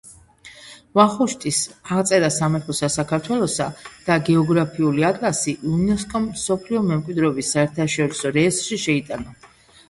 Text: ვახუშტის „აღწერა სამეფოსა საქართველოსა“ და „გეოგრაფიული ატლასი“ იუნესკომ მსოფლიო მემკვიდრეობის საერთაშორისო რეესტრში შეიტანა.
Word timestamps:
ვახუშტის 0.99 1.57
„აღწერა 1.97 2.31
სამეფოსა 2.37 2.89
საქართველოსა“ 2.93 3.67
და 4.07 4.17
„გეოგრაფიული 4.31 5.05
ატლასი“ 5.11 5.55
იუნესკომ 5.69 6.27
მსოფლიო 6.31 6.83
მემკვიდრეობის 6.89 7.53
საერთაშორისო 7.57 8.33
რეესტრში 8.41 8.81
შეიტანა. 8.89 9.39